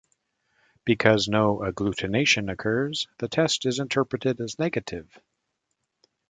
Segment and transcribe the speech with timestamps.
[0.83, 5.15] Because no agglutination occurs, the test is interpreted as negative.